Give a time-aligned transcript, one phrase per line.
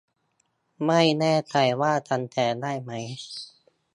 [0.85, 2.91] ไม่แน่ใจว่าทำแทนได้ไหม